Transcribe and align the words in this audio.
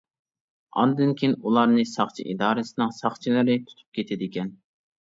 ئاندىن 0.79 1.13
كېيىن 1.19 1.35
ئۇلارنى 1.43 1.85
ساقچى 1.91 2.27
ئىدارىسىنىڭ 2.33 2.97
ساقچىلىرى 3.03 3.63
تۇتۇپ 3.71 3.89
كېتىدىكەن. 4.01 4.57